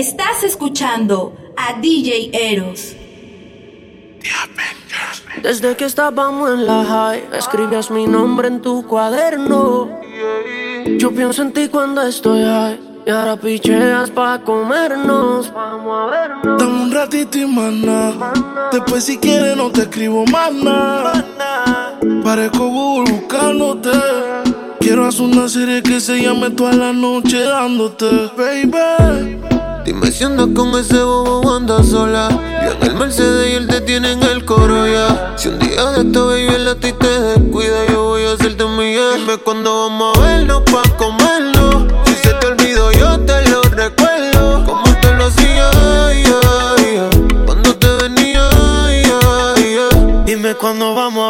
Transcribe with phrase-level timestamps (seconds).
[0.00, 2.96] Estás escuchando a DJ Eros.
[5.42, 9.90] Desde que estábamos en la high, escribías mi nombre en tu cuaderno.
[10.96, 12.80] Yo pienso en ti cuando estoy high.
[13.06, 15.52] Y ahora picheas pa' comernos.
[15.52, 16.58] Vamos a vernos.
[16.58, 18.32] Dame un ratito y mana.
[18.72, 21.98] Después, si quieres, no te escribo más nada.
[22.24, 23.90] Parezco Google buscándote.
[24.80, 29.39] Quiero hacer una serie que se llame toda la noche dándote, baby.
[29.90, 32.28] Dime si andas con ese bobo andas sola.
[32.62, 35.34] Yo en el Mercedes y él te tiene en el coro ya.
[35.36, 38.64] Si un día de esta baby el a ti te descuida, yo voy a hacerte
[38.66, 39.16] mía.
[39.16, 41.92] Dime cuándo vamos a vernos pa' comernos.
[42.06, 44.64] Si se te olvidó, yo te lo recuerdo.
[44.64, 45.70] Como te lo hacía,
[47.44, 48.48] cuando te venía,
[50.24, 51.29] Dime cuándo vamos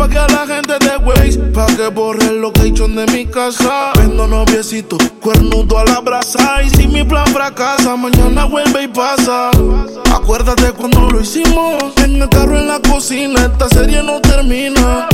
[0.00, 3.92] pa' que a la gente de Waze, pa' que borre el location de mi casa.
[3.98, 6.62] Vendo noviecito, cuernudo a la brasa.
[6.62, 9.50] Y si mi plan fracasa, mañana vuelve y pasa.
[10.14, 11.92] Acuérdate cuando lo hicimos.
[11.98, 15.08] En el carro, en la cocina, esta serie no termina.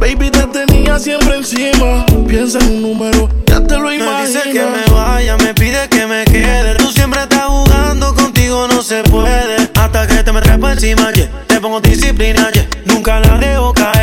[0.00, 2.04] Baby, te tenía siempre encima.
[2.26, 4.26] Piensa en un número, ya te lo Me imaginas.
[4.26, 6.74] dice que me vaya, me pide que me quede.
[6.74, 9.56] Tú siempre estás jugando, contigo no se puede.
[9.76, 11.30] Hasta que te me trepa encima, yeah.
[11.46, 12.68] Te pongo disciplina, yeah.
[12.84, 13.97] Nunca la dejo caer,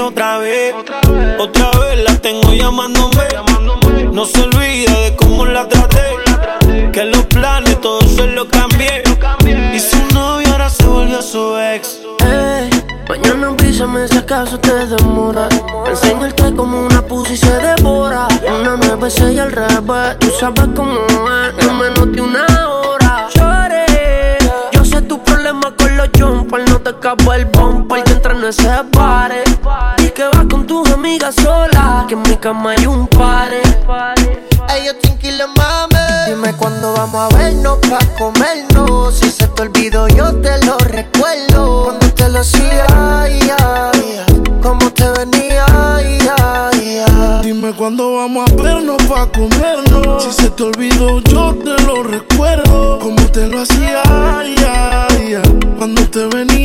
[0.00, 0.74] otra vez.
[1.38, 3.28] Otra vez la tengo llamándome.
[4.12, 6.04] No se olvida de cómo la traté.
[6.92, 9.02] Que los planes todos se los cambié.
[9.74, 12.00] Y su novio ahora se volvió su ex.
[12.20, 12.70] Ey,
[13.08, 15.48] mañana avísame si acaso te demora.
[15.86, 18.28] Enseñarte como una pussy se devora.
[18.60, 20.18] Una nueve, seis al revés.
[20.18, 23.28] Tú sabes cómo es, en menos de una hora.
[23.34, 24.38] Lloré.
[24.72, 26.67] Yo sé tu problema con los jumpers.
[26.88, 29.44] No te acabo el bumper que entra en ese pare.
[29.98, 32.06] Y que vas con tus amigas solas.
[32.06, 33.60] Que en mi cama hay un pare.
[34.74, 35.96] Ellos tranquila, mami.
[36.28, 39.14] Dime cuándo vamos a vernos pa' comernos.
[39.14, 41.84] Si se te olvidó, yo te lo recuerdo.
[41.84, 44.24] Cuando te lo hacía, ay, ay,
[44.62, 47.40] cómo te venía, ay, ay, ay.
[47.42, 50.24] Dime cuándo vamos a vernos pa' comernos.
[50.24, 52.98] Si se te olvidó, yo te lo recuerdo.
[52.98, 54.00] Como te lo hacía,
[54.38, 55.58] ay, ay, ay.
[55.76, 56.57] Cuando te venía,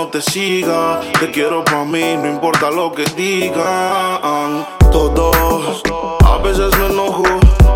[0.00, 1.00] no te siga.
[1.18, 4.66] Te quiero pa' mí, no importa lo que digan.
[4.90, 5.82] Todos,
[6.24, 7.24] a veces me enojo.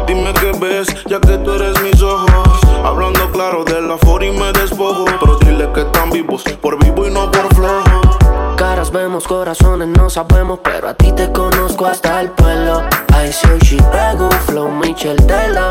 [0.06, 2.60] Dime qué ves, ya que tú eres mis ojos.
[2.82, 5.04] Hablando claro de la for y me despojo.
[5.20, 8.00] Pero dile que están vivos, por vivo y no por flojo.
[8.56, 12.84] Caras vemos, corazones no sabemos, pero a ti te conozco hasta el pelo.
[13.10, 13.30] I
[13.62, 15.68] she pego, flow Michel Tela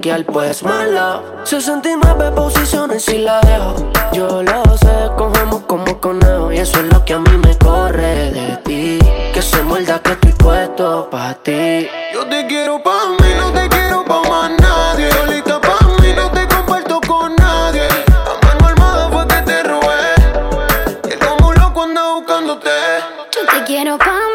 [0.00, 1.22] que al pues mala.
[1.44, 3.90] 69 posiciones y la dejo.
[4.12, 8.30] Yo lo sé, cogemos como conejo Y eso es lo que a mí me corre
[8.30, 8.98] de ti.
[9.32, 11.88] Que se muerda que estoy puesto pa' ti.
[12.12, 15.10] Yo te quiero pa' mí, no te quiero pa' más nadie.
[15.12, 17.88] Solita pa' mí, no te comparto con nadie.
[18.08, 20.14] A mano armada fue que te robé.
[21.44, 22.70] Un loco anda buscándote.
[23.32, 24.29] Yo te quiero pa' con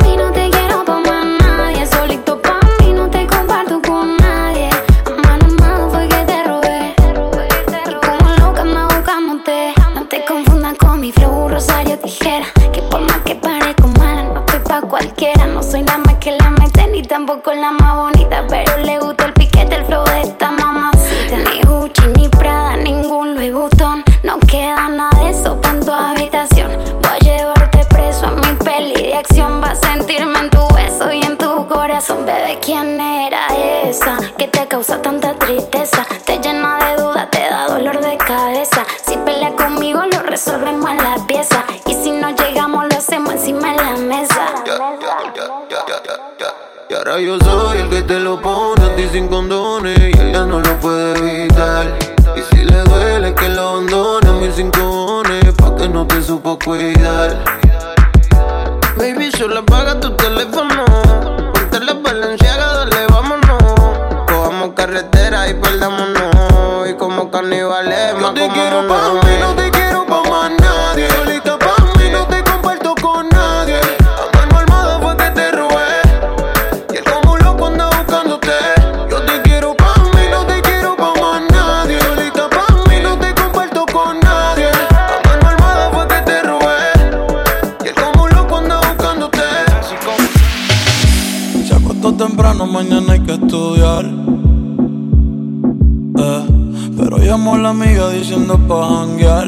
[98.36, 99.48] amiga diciendo pa' janguear.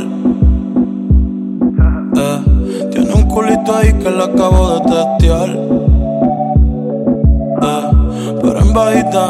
[2.16, 2.40] Eh,
[2.92, 5.50] tiene un culito ahí que le acabo de testear.
[7.62, 7.92] Eh,
[8.42, 9.30] pero en bajita,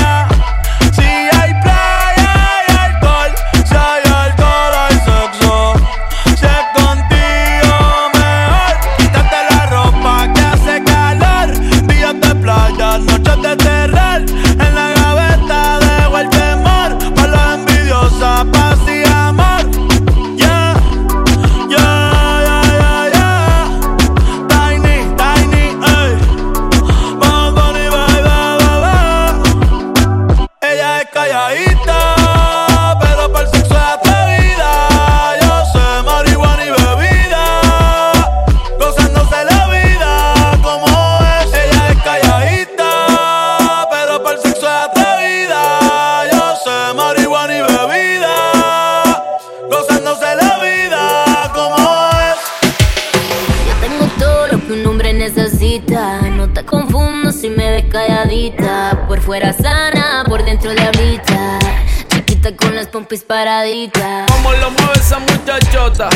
[62.57, 64.29] Con las pompis paraditas.
[64.29, 66.09] Como lo mueve esa muchachota,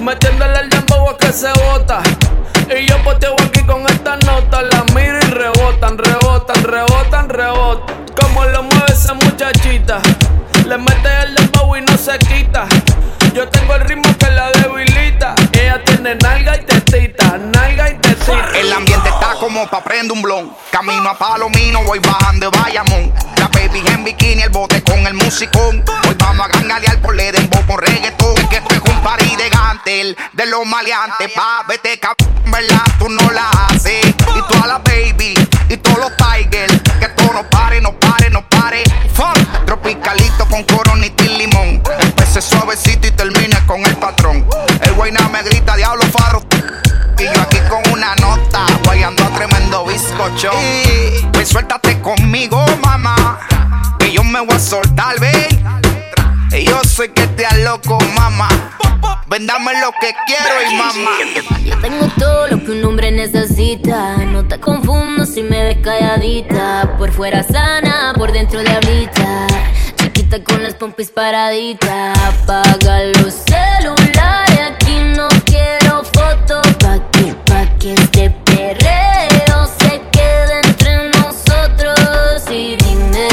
[0.00, 2.02] metiéndole el dembow a que se bota.
[2.68, 7.96] Y yo poteo aquí con esta nota, la miro y rebotan, rebotan, rebotan, rebotan.
[8.20, 10.00] Como lo mueve esa muchachita,
[10.66, 12.66] le mete el dembow y no se quita.
[13.34, 15.34] Yo tengo el ritmo que la debilita.
[15.52, 18.50] Ella tiene nalga y tetita, nalga y tetita.
[18.54, 20.52] El ambiente está como pa' prender un blon.
[20.70, 23.12] Camino a Palomino, voy bajando de Bayamón.
[23.58, 25.82] Baby en bikini, el bote con el musicón.
[26.06, 28.36] Hoy vamos a gangalear por le dembow con reggaetón.
[28.48, 31.32] Que esto es un party de gantel, de los maleantes.
[31.32, 32.84] Pa' vete cabrón, ¿verdad?
[33.00, 34.06] Tú no la haces.
[34.06, 35.34] Y toda la baby,
[35.68, 36.72] y todos los tigers.
[37.00, 38.84] Que todo no pare, no pare, no pare.
[39.12, 39.34] Fun.
[39.66, 41.82] Tropicalito con coronita y limón.
[42.00, 44.46] Empecé suavecito y termina con el patrón.
[44.82, 46.44] El guayna me grita, diablo faro.
[47.18, 50.50] Y yo aquí con una nota, guayando a tremendo bizcocho.
[50.62, 53.38] Y pues suéltate conmigo, mamá.
[53.98, 55.58] Que yo me voy a soltar, ven.
[56.52, 58.48] Y yo sé que te loco, mamá.
[59.26, 61.10] Ven, dame lo que quiero y mamá.
[61.64, 64.16] Yo tengo todo lo que un hombre necesita.
[64.18, 66.94] No te confundo si me ves calladita.
[66.98, 69.46] Por fuera sana, por dentro diablita.
[69.96, 72.16] Chiquita con las pompis paraditas.
[72.18, 74.60] Apaga los celulares.
[74.72, 75.87] Aquí no quiero
[77.78, 82.42] que, este perreo se quede entre nosotros.
[82.50, 83.28] Y dime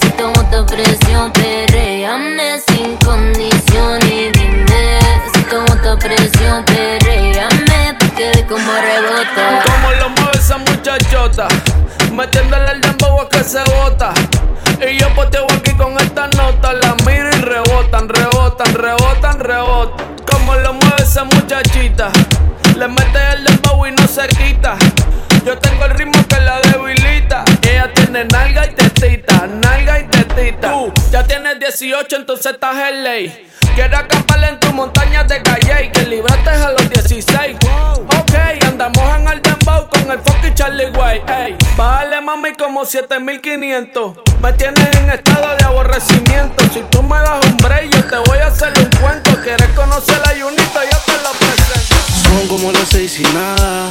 [0.00, 1.32] si tomo esta presión.
[1.32, 3.98] Perréame sin condición.
[4.02, 5.00] Y dime
[5.34, 6.64] si tomo esta presión.
[6.64, 9.62] Perréame pa' que de como rebota.
[9.64, 11.48] Como lo mueve esa muchachota,
[12.12, 14.12] metiéndole el dembow a que se bota.
[14.80, 20.06] Y yo poteo aquí con esta nota, la miro y rebotan, rebotan, rebotan, rebotan.
[20.30, 22.10] Como lo mueve esa muchachita,
[25.44, 27.44] Yo tengo el ritmo que la debilita.
[27.62, 30.70] Ella tiene nalga y tetita, nalga y tetita.
[30.70, 33.48] Tú ya tienes 18, entonces estás en ley.
[33.74, 37.56] Quiero acampar en tu montaña de calle y que libraste a los 16.
[37.96, 38.34] Ok,
[38.66, 41.22] andamos en el dembow con el fucking Charlie Way.
[41.28, 44.18] Ey, bájale mami como 7500.
[44.42, 46.64] Me tienes en estado de aborrecimiento.
[46.74, 49.30] Si tú me das un break, yo te voy a hacer un cuento.
[49.42, 51.96] Quieres conocer la Junita, yo te lo presento.
[52.24, 53.90] Son como las seis y nada.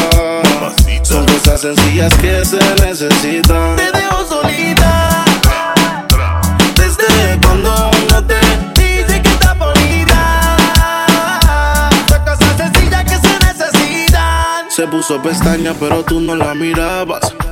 [1.11, 3.75] Son cosas sencillas que se necesitan.
[3.75, 5.25] Te dejo solita.
[6.77, 8.39] Desde cuando uno te
[8.81, 10.57] dice que está bonita.
[12.07, 14.71] Son cosas sencillas que se necesitan.
[14.71, 17.30] Se puso pestaña, pero tú no la mirabas.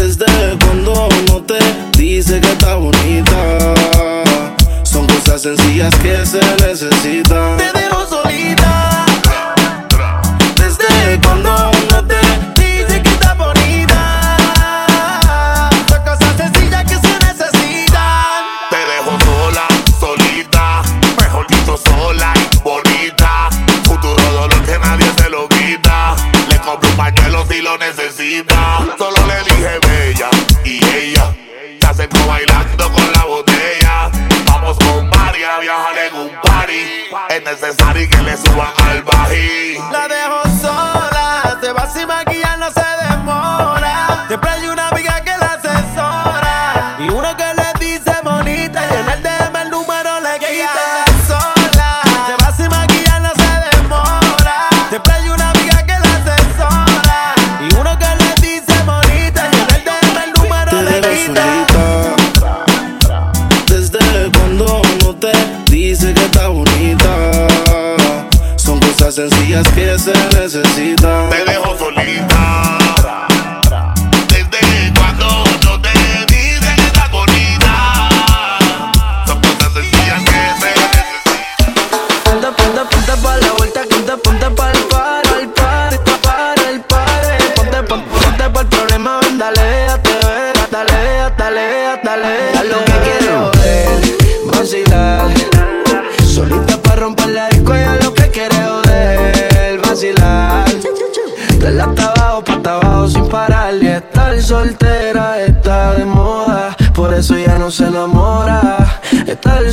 [0.00, 0.24] desde
[0.64, 1.58] cuando uno te
[1.98, 3.74] dice que está bonita.
[4.82, 7.58] Son cosas sencillas que se necesitan.
[7.58, 8.59] Te dejo solita.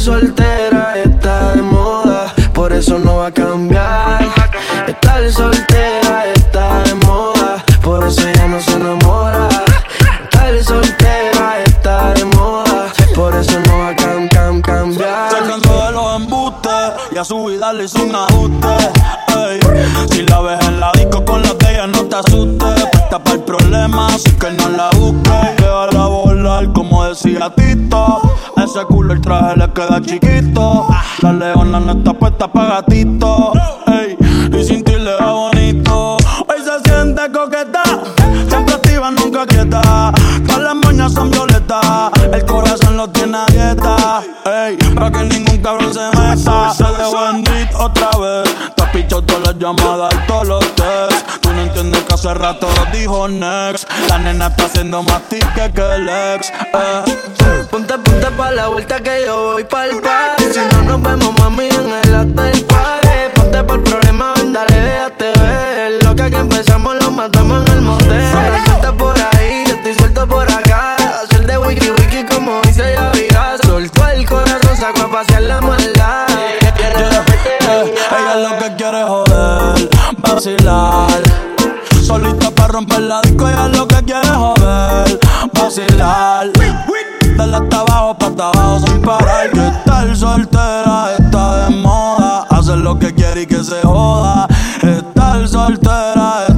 [0.08, 0.47] soltero
[54.88, 56.50] vendiendo más tickets que el ex.
[56.50, 57.66] Eh.
[57.70, 60.44] Ponte, ponte pa' la vuelta que yo voy pa' el party.
[60.54, 63.08] Si no nos vemos, mami, en el hotel party.
[63.36, 66.04] Ponte pa' el problema, ven, dale, déjate ver.
[66.04, 68.32] Lo que aquí empezamos lo matamos en el motel.
[68.66, 70.96] Suelta por ahí, yo estoy suelto por acá.
[70.96, 73.62] Hacer de wiki wiki como dice ya virás.
[73.62, 76.28] Soltó el corazón, sacó a pasear la maldad.
[76.62, 77.86] Yeah, yeah, yeah.
[78.18, 81.47] Ella lo que quiere es joder, vacilar
[82.08, 85.20] Solita para romper la disco, y es lo que quiere joder,
[85.52, 86.48] vacilar.
[87.36, 89.52] Dale hasta abajo, pa' hasta abajo sin parar.
[89.52, 92.48] Que estar soltera está de moda.
[92.50, 94.48] Hacer lo que quiere y que se joda.
[94.82, 96.57] Estar soltera está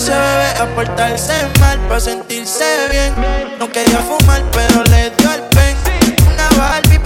[0.00, 0.48] se bebe.
[0.60, 3.12] A portarse mal pa' sentirse bien.
[3.58, 5.76] No quería fumar, pero le dio el pen.
[6.32, 6.99] Una Barbie,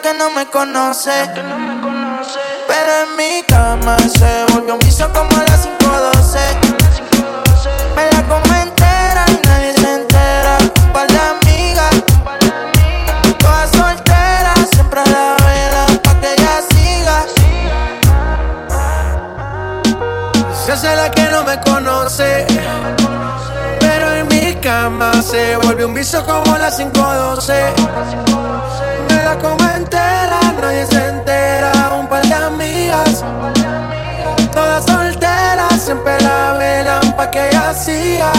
[0.00, 1.12] Que la no me conoce.
[2.66, 6.38] Pero en mi cama se volvió un vicio como a las 5:12.
[7.94, 10.56] Me la como entera y nadie se entera.
[10.84, 11.94] Un par de amigas,
[13.38, 17.26] todas solteras, siempre a la vela pa' que ella siga.
[20.64, 22.46] Se hace la que no me conoce.
[23.78, 27.74] Pero en mi cama se vuelve un vicio como las 512.
[29.08, 29.38] Me la
[30.90, 31.72] se entera.
[31.98, 33.24] Un par de amigas,
[34.52, 38.32] todas solteras, siempre la velan pa' que ella siga.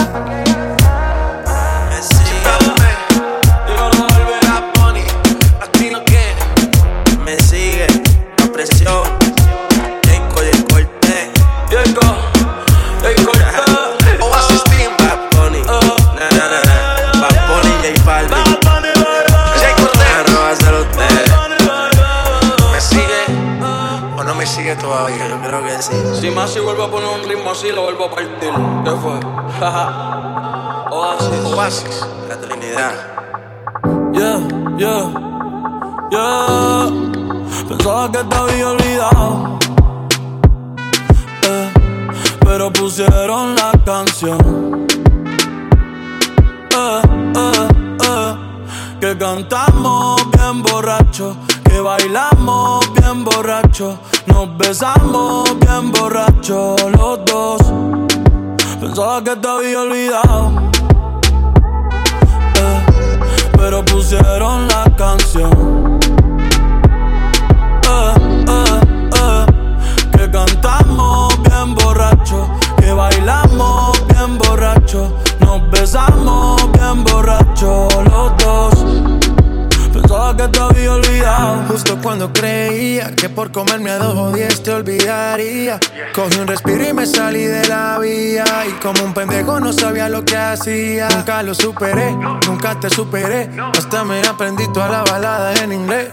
[83.84, 85.78] Comerme a dos o diez te olvidaría.
[86.14, 88.44] Cogí un respiro y me salí de la vía.
[88.68, 91.08] Y como un pendejo no sabía lo que hacía.
[91.08, 92.12] Nunca lo superé,
[92.46, 93.50] nunca te superé.
[93.76, 96.08] Hasta me aprendí toda la balada en inglés.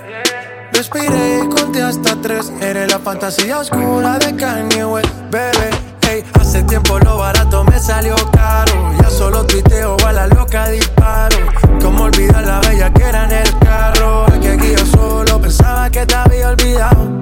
[0.73, 2.51] Respiré y conté hasta tres.
[2.61, 5.69] Eres la fantasía oscura de Kanye West, bebé.
[6.09, 8.91] Ey, hace tiempo lo barato me salió caro.
[9.01, 11.37] Ya solo tuiteo a la loca disparo.
[11.81, 14.25] Como olvidar la bella que era en el carro.
[14.41, 17.21] Que aquí yo solo pensaba que te había olvidado.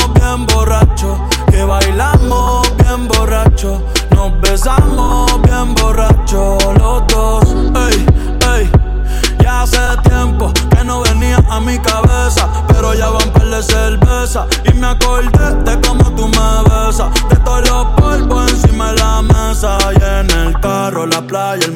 [0.35, 1.17] bien borracho,
[1.49, 3.81] que bailamos bien borracho,
[4.15, 7.43] nos besamos bien borracho los dos.
[7.75, 8.05] Ey,
[8.55, 8.71] ey,
[9.43, 14.47] ya hace tiempo que no venía a mi cabeza, pero ya van par de cerveza
[14.63, 17.09] y me acordé de cómo tú me besas,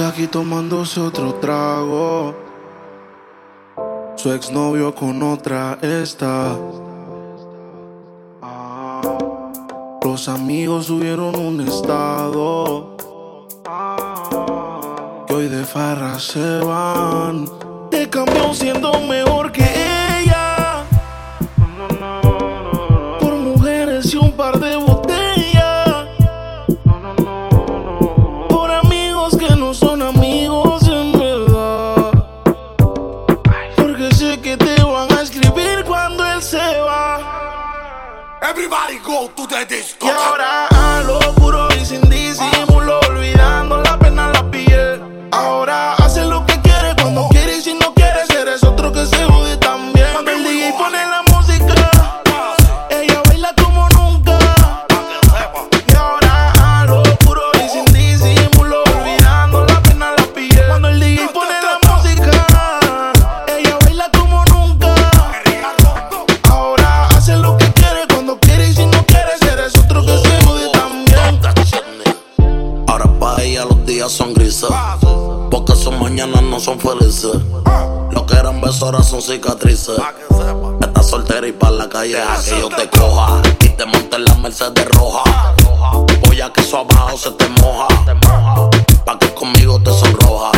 [0.00, 2.34] Él aquí tomándose otro trago.
[4.16, 6.56] Su exnovio con otra está.
[8.40, 9.02] Ah.
[10.02, 12.96] Los amigos subieron un estado.
[13.66, 15.24] Ah.
[15.26, 17.46] Que hoy de farra se van.
[17.90, 19.99] Te cambió siendo mejor que él.
[39.50, 39.84] de.
[40.00, 40.69] Y ahora
[79.30, 79.96] cicatrices.
[80.80, 83.40] Estás soltera y pa' la calle, deja que yo te coja.
[83.60, 85.54] Y te monte en la Mercedes roja.
[86.26, 87.86] Voy a que eso abajo se te moja.
[89.04, 90.50] Pa' que conmigo te sonroja.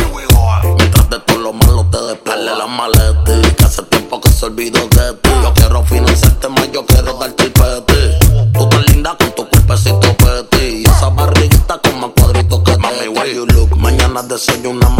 [0.77, 3.41] Mientras de todo lo malo te despele la maleta.
[3.57, 5.29] Que hace tiempo que se olvidó de ti.
[5.43, 8.19] Yo quiero financiarte más, yo quiero darte el pete.
[8.53, 10.65] Tú tan linda con tu cuerpecito peti.
[10.81, 13.77] Y esa barriguita con más cuadritos que Mami, why you look?
[13.77, 14.92] Mañana desayunamos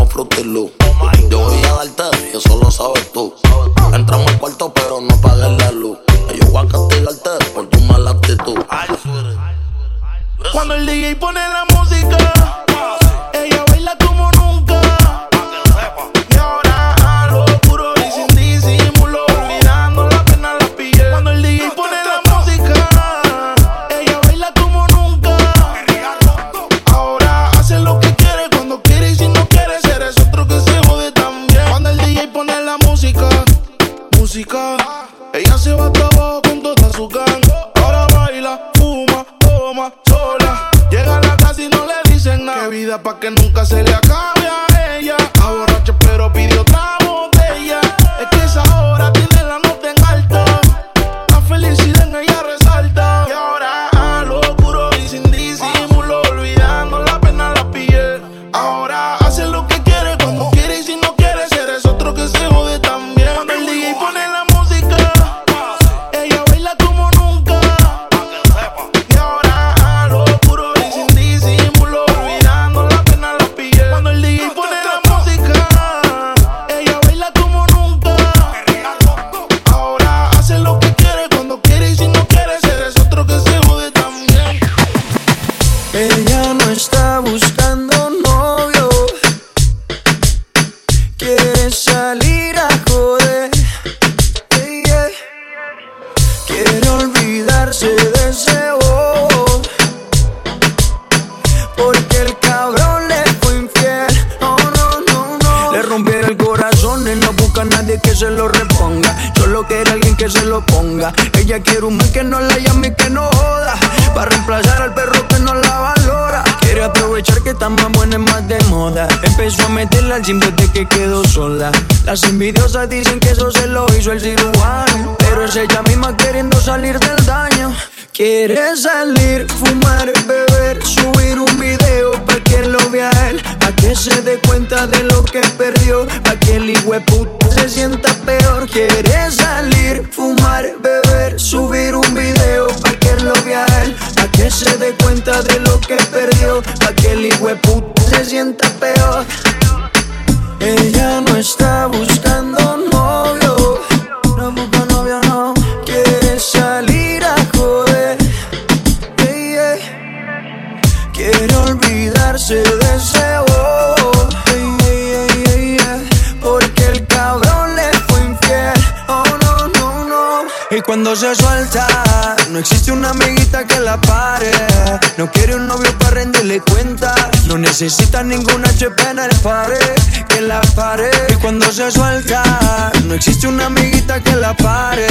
[181.73, 185.07] se suelta, no existe una amiguita que la pare.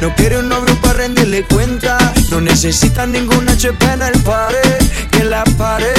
[0.00, 1.98] No quiere un novio para rendirle cuenta.
[2.30, 4.78] No necesita ninguna HP en el pared
[5.10, 5.92] que la pare.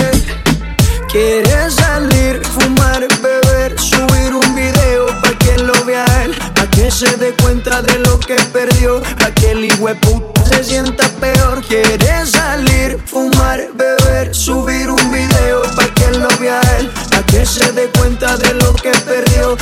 [1.12, 7.18] Quiere salir, fumar, beber, subir un video pa' que lo vea él, pa' que se
[7.18, 9.68] dé cuenta de lo que perdió, pa' que el
[10.00, 11.62] puta se sienta peor.
[11.68, 17.70] Quiere salir, fumar, beber, subir un video pa' que lo vea él, pa' que se
[17.74, 19.58] dé cuenta de lo que perdió,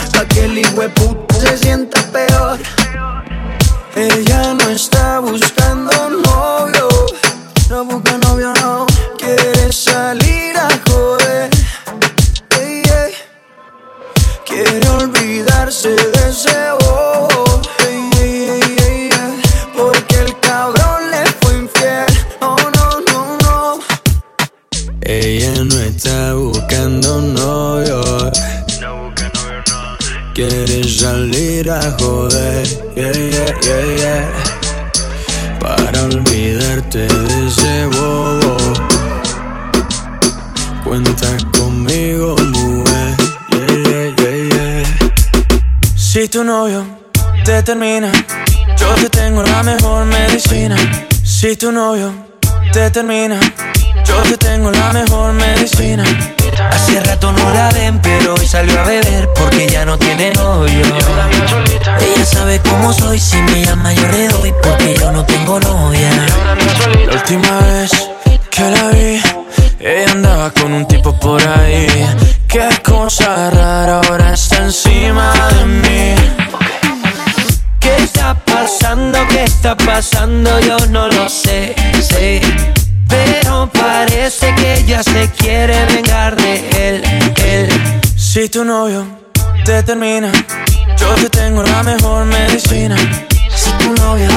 [1.37, 2.57] se sienta peor.
[3.95, 6.87] Ella no está buscando novio,
[7.69, 8.85] no busca novio, no.
[9.17, 11.49] Quiere salir a joder,
[12.61, 13.13] ey, ey.
[14.45, 16.18] quiere olvidarse de
[46.29, 46.85] tu novio
[47.43, 48.11] te termina,
[48.77, 50.75] yo te tengo la mejor medicina.
[51.23, 52.13] Si tu novio
[52.71, 53.39] te termina,
[54.05, 56.03] yo te tengo la mejor medicina.
[56.69, 60.85] Hace rato no la ven, pero hoy salió a beber porque ya no tiene novio.
[61.99, 66.11] Ella sabe cómo soy, si me llama yo le doy porque yo no tengo novia.
[67.07, 67.91] La última vez
[68.51, 69.21] que la vi,
[69.79, 71.87] ella andaba con un tipo por ahí.
[72.49, 76.15] Qué cosa rara, ahora está encima de mí.
[77.79, 79.19] ¿Qué está pasando?
[79.27, 80.59] ¿Qué está pasando?
[80.59, 81.75] Yo no lo sé.
[83.07, 87.03] Pero parece que ella se quiere vengar de él,
[87.45, 88.01] él.
[88.17, 89.05] Si tu novio
[89.63, 90.31] te termina,
[90.97, 92.95] yo te tengo la mejor medicina.
[93.55, 94.29] Si tu novio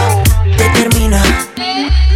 [0.59, 1.23] te termina,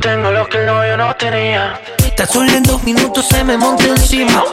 [0.00, 1.78] tengo lo que el novio no tenía.
[2.04, 4.44] Está sola en dos minutos, se me monta encima.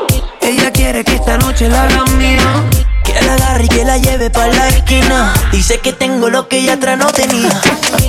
[0.42, 2.64] Ella quiere que esta noche la haga mía.
[3.04, 5.34] Que la agarre y que la lleve para la esquina.
[5.52, 7.50] Dice que tengo lo que ella atrás no tenía.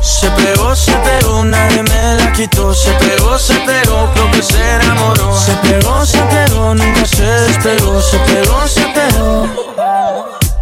[0.02, 2.74] Se pegó, se pegó, nadie me la quitó.
[2.74, 5.38] Se pegó, se pegó, creo que se enamoró.
[5.38, 8.02] Se pegó, se pegó, nunca se despegó.
[8.02, 9.48] Se pegó, se pegó.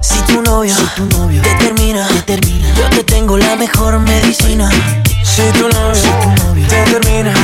[0.02, 0.74] Si tu novio,
[1.42, 2.06] te termina,
[2.76, 4.70] yo te tengo la mejor medicina.
[5.36, 7.34] Si tu novio, te termina,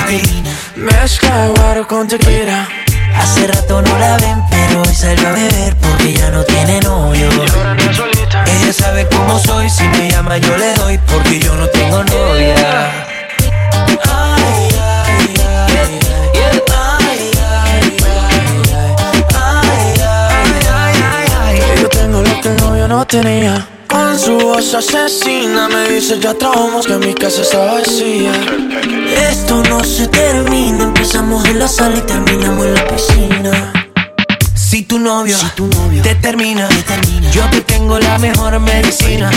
[0.77, 2.67] mezcla guaro con tequila.
[3.15, 7.29] Hace rato no la ven, pero hoy salió a beber porque ya no tiene novio.
[8.47, 12.91] Ella sabe cómo soy, si me llama yo le doy porque yo no tengo novia.
[14.09, 16.01] Ay, ay, ay,
[16.33, 17.93] ay, ay, ay,
[19.35, 20.65] ay,
[21.05, 21.61] ay, ay.
[21.83, 23.67] Yo tengo lo que el novio no tenía.
[23.87, 28.33] Con su voz asesina me dice ya traumas que mi casa está vacía.
[29.31, 33.73] Esto no se termina, empezamos en la sala y terminamos en la piscina.
[34.55, 35.37] Si tu novio,
[36.03, 36.69] te, termina,
[37.33, 39.31] yo te tengo la mejor medicina.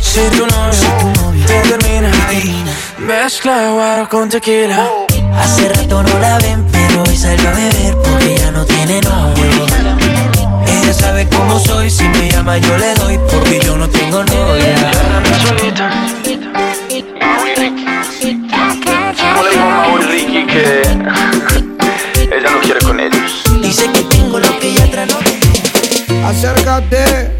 [0.00, 2.10] Si tu novio, te termina,
[2.98, 4.88] mezcla guaro con tequila.
[5.36, 9.99] Hace rato no la ven, pero hoy salió a beber porque ya no tiene novio.
[11.00, 14.90] Sabe cómo soy, si me llama yo le doy porque yo no tengo novia.
[19.18, 20.82] ¿Cómo le dijo a Mauro y Ricky que
[22.36, 23.42] ella no quiere con ellos?
[23.62, 27.39] Dice que tengo lo que ella no Acércate,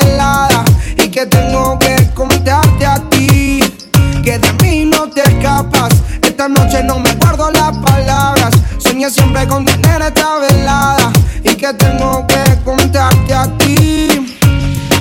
[9.11, 11.11] siempre con tener esta velada
[11.43, 14.37] y que tengo que contarte a ti.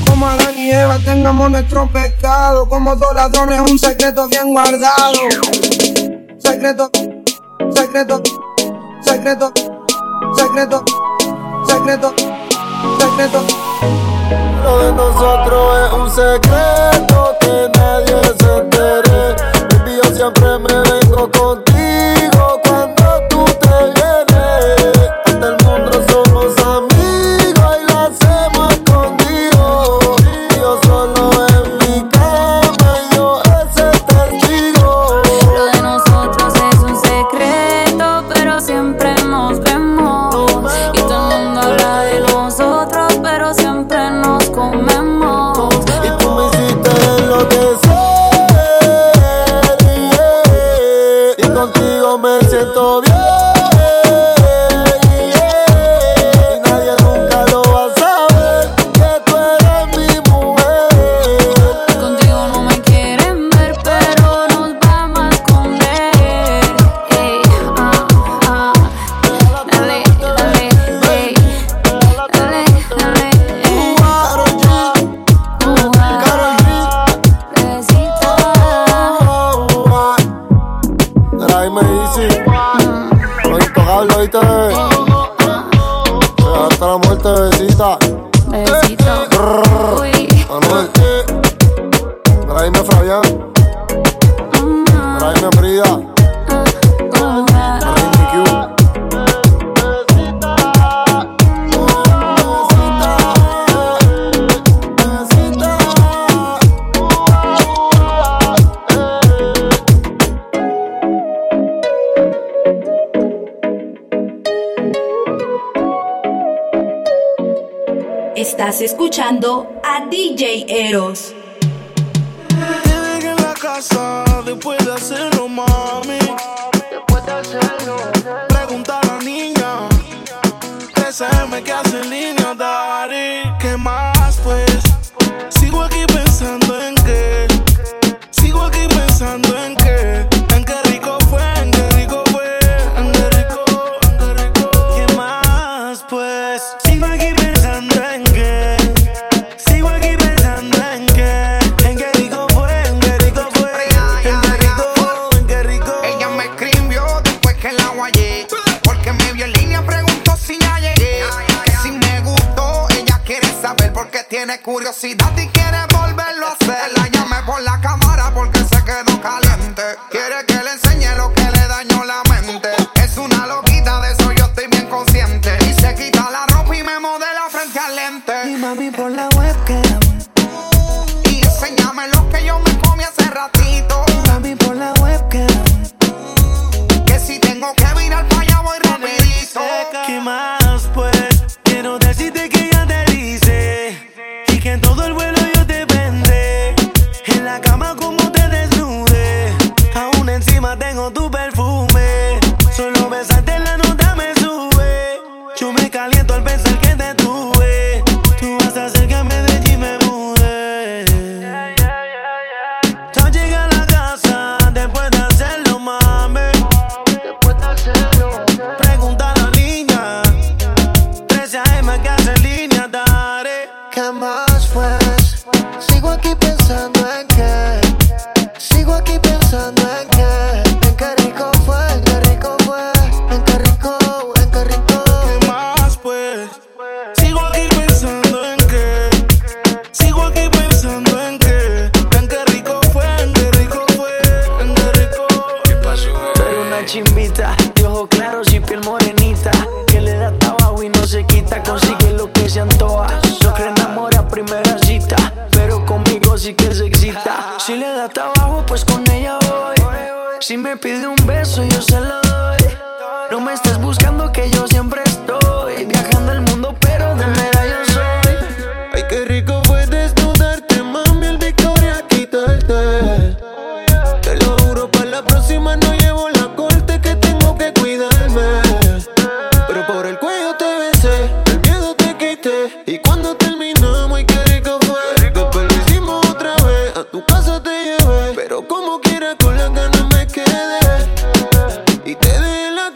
[0.07, 5.15] Como Adán y Eva tengamos nuestro pecado, como dos ladrones un secreto bien guardado.
[6.39, 6.91] Secreto,
[7.75, 8.23] secreto,
[9.01, 9.53] secreto,
[10.35, 10.85] secreto,
[11.67, 12.15] secreto,
[12.99, 13.45] secreto.
[14.65, 19.37] Lo de nosotros es un secreto que nadie se entere.
[19.71, 21.70] Baby, yo siempre me vengo con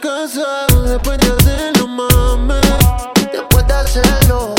[0.05, 2.53] casa después de hacerlo, mami.
[3.31, 4.54] Después de hacerlo.